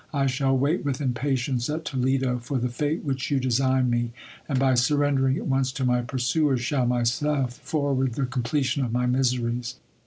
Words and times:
I 0.15 0.25
shall 0.25 0.57
wait 0.57 0.83
with 0.83 0.99
impatience 0.99 1.69
at 1.69 1.85
Toledo 1.85 2.39
for 2.39 2.57
the 2.57 2.69
fate 2.69 3.03
which 3.05 3.29
you 3.29 3.39
de 3.39 3.51
sign 3.51 3.87
me; 3.91 4.13
and 4.49 4.57
by 4.57 4.73
surrendering 4.73 5.37
at 5.37 5.45
once 5.45 5.71
to 5.73 5.85
my 5.85 6.01
pursuers, 6.01 6.61
shall 6.61 6.87
myself 6.87 7.53
forward 7.59 8.13
the 8.13 8.25
completion 8.25 8.83
of 8.83 8.91
my 8.91 9.05
miseries. 9.05 9.75